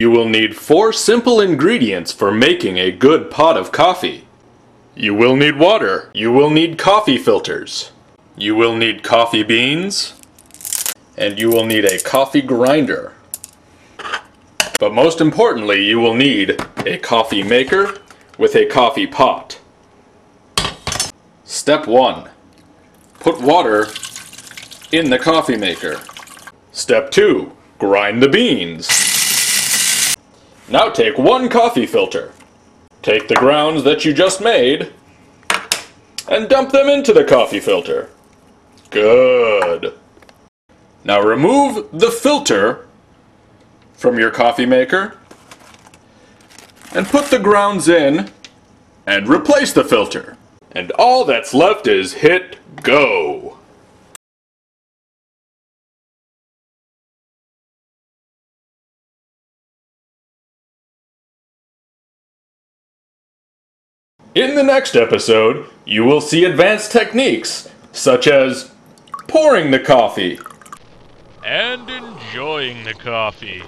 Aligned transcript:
You 0.00 0.12
will 0.12 0.28
need 0.28 0.54
four 0.54 0.92
simple 0.92 1.40
ingredients 1.40 2.12
for 2.12 2.30
making 2.30 2.78
a 2.78 2.92
good 2.92 3.32
pot 3.32 3.56
of 3.56 3.72
coffee. 3.72 4.28
You 4.94 5.12
will 5.12 5.34
need 5.34 5.58
water. 5.58 6.08
You 6.14 6.30
will 6.30 6.50
need 6.50 6.78
coffee 6.78 7.18
filters. 7.18 7.90
You 8.36 8.54
will 8.54 8.76
need 8.76 9.02
coffee 9.02 9.42
beans. 9.42 10.14
And 11.16 11.36
you 11.36 11.50
will 11.50 11.64
need 11.64 11.84
a 11.84 11.98
coffee 11.98 12.42
grinder. 12.42 13.12
But 14.78 14.94
most 14.94 15.20
importantly, 15.20 15.84
you 15.84 15.98
will 15.98 16.14
need 16.14 16.64
a 16.86 16.98
coffee 16.98 17.42
maker 17.42 17.98
with 18.38 18.54
a 18.54 18.66
coffee 18.66 19.08
pot. 19.08 19.58
Step 21.42 21.88
1. 21.88 22.30
Put 23.18 23.40
water 23.40 23.88
in 24.92 25.10
the 25.10 25.18
coffee 25.18 25.56
maker. 25.56 26.00
Step 26.70 27.10
2. 27.10 27.50
Grind 27.80 28.22
the 28.22 28.28
beans. 28.28 28.97
Now 30.70 30.90
take 30.90 31.16
one 31.16 31.48
coffee 31.48 31.86
filter. 31.86 32.32
Take 33.00 33.28
the 33.28 33.34
grounds 33.34 33.84
that 33.84 34.04
you 34.04 34.12
just 34.12 34.40
made 34.40 34.92
and 36.28 36.48
dump 36.48 36.72
them 36.72 36.88
into 36.88 37.12
the 37.14 37.24
coffee 37.24 37.60
filter. 37.60 38.10
Good. 38.90 39.94
Now 41.04 41.22
remove 41.22 41.88
the 41.92 42.10
filter 42.10 42.86
from 43.94 44.18
your 44.18 44.30
coffee 44.30 44.66
maker 44.66 45.16
and 46.94 47.06
put 47.06 47.26
the 47.26 47.38
grounds 47.38 47.88
in 47.88 48.30
and 49.06 49.26
replace 49.26 49.72
the 49.72 49.84
filter. 49.84 50.36
And 50.72 50.90
all 50.92 51.24
that's 51.24 51.54
left 51.54 51.86
is 51.86 52.12
hit 52.12 52.58
go. 52.82 53.58
In 64.34 64.54
the 64.54 64.62
next 64.62 64.94
episode, 64.94 65.66
you 65.86 66.04
will 66.04 66.20
see 66.20 66.44
advanced 66.44 66.92
techniques 66.92 67.68
such 67.92 68.26
as 68.28 68.70
pouring 69.26 69.70
the 69.70 69.80
coffee, 69.80 70.38
And 71.44 71.88
enjoying 71.88 72.84
the 72.84 72.94
coffee. 72.94 73.62